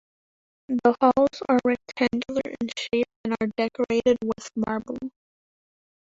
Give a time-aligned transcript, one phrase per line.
[0.67, 4.97] The halls are rectangular in shape and are decorated with marble.